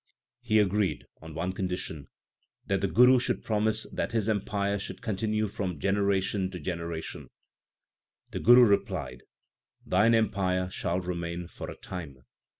[0.41, 2.07] He agreed, on one condition
[2.65, 7.29] that the Guru should promise that his empire should continue from generation to generation.
[8.31, 9.21] The Guru replied,
[9.85, 12.23] Thine empire shall remain for a time.